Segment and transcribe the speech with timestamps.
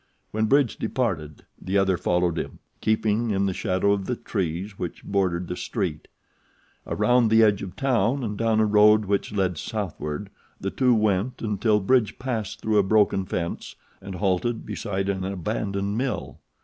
[0.31, 5.03] When Bridge departed the other followed him, keeping in the shadow of the trees which
[5.03, 6.07] bordered the street.
[6.87, 11.43] Around the edge of town and down a road which led southward the two went
[11.43, 16.39] until Bridge passed through a broken fence and halted beside an abandoned mill.